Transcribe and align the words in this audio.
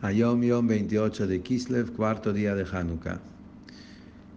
Ayom 0.00 0.44
Yom 0.44 0.68
28 0.68 1.26
de 1.26 1.42
Kislev, 1.42 1.90
cuarto 1.90 2.32
día 2.32 2.54
de 2.54 2.64
Hanukkah. 2.64 3.18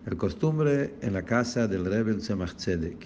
El 0.07 0.17
costumbre 0.17 0.95
en 1.01 1.13
la 1.13 1.21
casa 1.21 1.67
del 1.67 1.85
Rebel 1.85 2.17
Tzemach 2.17 2.55
Tzedek, 2.55 3.05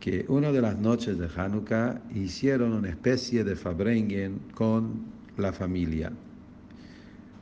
que 0.00 0.24
una 0.28 0.50
de 0.50 0.62
las 0.62 0.78
noches 0.78 1.18
de 1.18 1.28
Hanukkah 1.36 2.00
hicieron 2.14 2.72
una 2.72 2.88
especie 2.88 3.44
de 3.44 3.54
Fabrengen 3.54 4.40
con 4.54 5.04
la 5.36 5.52
familia. 5.52 6.10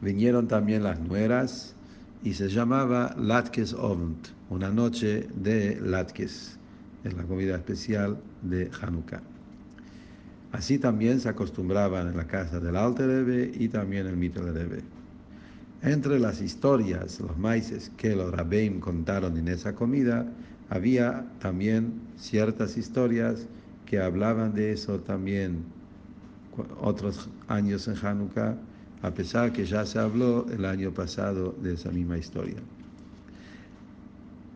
Vinieron 0.01 0.49
también 0.49 0.83
las 0.83 0.99
nueras 0.99 1.77
y 2.25 2.35
se 2.35 2.49
llamaba 2.49 3.15
Latkes 3.17 3.75
Ovnt, 3.75 4.27
una 4.51 4.71
noche 4.71 5.29
de 5.37 5.81
Latkes, 5.81 6.59
en 7.05 7.17
la 7.17 7.23
comida 7.23 7.55
especial 7.55 8.19
de 8.43 8.69
Hanukkah. 8.83 9.34
Así 10.55 10.79
también 10.79 11.19
se 11.19 11.29
acostumbraban 11.29 12.07
en 12.07 12.17
la 12.17 12.29
casa 12.29 12.61
del 12.61 12.77
Rebbe 12.97 13.51
y 13.59 13.67
también 13.67 14.07
el 14.07 14.17
Mitel 14.17 14.55
Rebbe. 14.55 14.85
Entre 15.83 16.21
las 16.21 16.41
historias, 16.41 17.19
los 17.19 17.37
maices 17.37 17.91
que 17.97 18.15
los 18.15 18.31
Rabbeim 18.31 18.79
contaron 18.79 19.37
en 19.37 19.49
esa 19.49 19.75
comida, 19.75 20.25
había 20.71 21.27
también 21.41 21.95
ciertas 22.17 22.77
historias 22.77 23.49
que 23.85 23.99
hablaban 23.99 24.55
de 24.55 24.71
eso 24.71 25.01
también 25.01 25.65
otros 26.81 27.29
años 27.49 27.89
en 27.89 27.97
Hanukkah, 27.97 28.57
a 29.03 29.11
pesar 29.11 29.53
que 29.53 29.67
ya 29.67 29.85
se 29.85 29.99
habló 29.99 30.47
el 30.53 30.67
año 30.67 30.95
pasado 30.95 31.53
de 31.65 31.75
esa 31.75 31.91
misma 31.91 32.17
historia. 32.17 32.59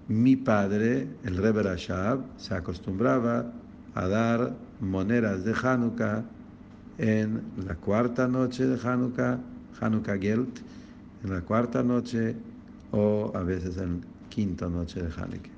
Mi 0.06 0.36
padre, 0.36 1.08
el 1.24 1.36
Rebbe 1.38 1.64
Rashab, 1.64 2.20
se 2.36 2.54
acostumbraba 2.54 3.52
a 3.94 4.08
dar 4.08 4.54
monedas 4.80 5.44
de 5.44 5.52
Hanukkah 5.52 6.24
en 6.98 7.42
la 7.66 7.74
cuarta 7.74 8.26
noche 8.26 8.66
de 8.66 8.76
Hanukkah, 8.76 9.38
Hanukkah 9.80 10.18
Gelt, 10.18 10.60
en 11.24 11.30
la 11.30 11.40
cuarta 11.40 11.82
noche 11.82 12.36
o 12.92 13.32
a 13.34 13.42
veces 13.42 13.76
en 13.78 14.00
la 14.00 14.06
quinta 14.28 14.68
noche 14.68 15.02
de 15.02 15.08
Hanukkah. 15.08 15.50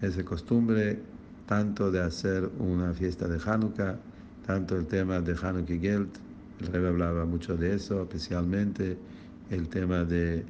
Esa 0.00 0.24
costumbre 0.24 0.98
tanto 1.46 1.90
de 1.90 2.00
hacer 2.00 2.50
una 2.58 2.92
fiesta 2.94 3.28
de 3.28 3.38
Hanukkah, 3.44 3.96
tanto 4.46 4.76
el 4.76 4.86
tema 4.86 5.20
de 5.20 5.34
Hanukkah 5.34 5.78
Gelt, 5.78 6.18
el 6.60 6.66
rey 6.68 6.86
hablaba 6.86 7.24
mucho 7.24 7.56
de 7.56 7.74
eso, 7.74 8.02
especialmente 8.02 8.96
el 9.50 9.68
tema 9.68 10.04
de, 10.04 10.44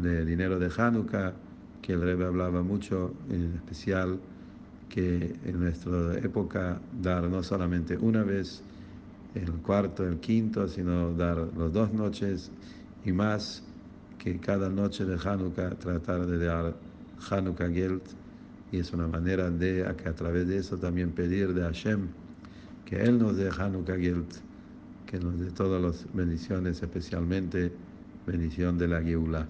de 0.00 0.24
dinero 0.24 0.58
de 0.58 0.70
Hanukkah, 0.76 1.32
que 1.80 1.94
el 1.94 2.02
rey 2.02 2.22
hablaba 2.22 2.62
mucho, 2.62 3.14
en 3.30 3.54
especial 3.54 4.18
que 4.92 5.34
en 5.46 5.58
nuestra 5.58 6.18
época 6.18 6.78
dar 7.00 7.24
no 7.24 7.42
solamente 7.42 7.96
una 7.96 8.22
vez, 8.22 8.62
el 9.34 9.50
cuarto, 9.62 10.06
el 10.06 10.18
quinto, 10.18 10.68
sino 10.68 11.14
dar 11.14 11.38
las 11.56 11.72
dos 11.72 11.90
noches 11.94 12.50
y 13.02 13.12
más 13.12 13.62
que 14.18 14.38
cada 14.38 14.68
noche 14.68 15.06
de 15.06 15.16
Hanukkah 15.16 15.70
tratar 15.76 16.26
de 16.26 16.44
dar 16.44 16.74
Hanukkah 17.30 17.70
Geld 17.70 18.02
y 18.70 18.78
es 18.80 18.92
una 18.92 19.08
manera 19.08 19.50
de 19.50 19.90
que 19.96 20.08
a 20.10 20.14
través 20.14 20.46
de 20.46 20.58
eso 20.58 20.76
también 20.76 21.10
pedir 21.10 21.54
de 21.54 21.62
Hashem 21.62 22.08
que 22.84 23.02
Él 23.02 23.18
nos 23.18 23.38
dé 23.38 23.48
Hanukkah 23.48 23.96
Geld, 23.96 24.28
que 25.06 25.18
nos 25.18 25.40
dé 25.40 25.50
todas 25.52 25.80
las 25.80 26.06
bendiciones, 26.12 26.82
especialmente 26.82 27.72
bendición 28.26 28.76
de 28.76 28.88
la 28.88 29.00
Geulah. 29.00 29.46